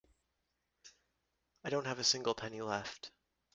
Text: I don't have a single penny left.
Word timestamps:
I 1.63 1.69
don't 1.69 1.85
have 1.85 1.99
a 1.99 2.03
single 2.03 2.33
penny 2.33 2.61
left. 2.61 3.11